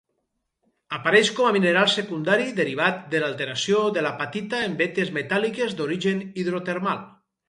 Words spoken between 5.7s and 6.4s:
d'origen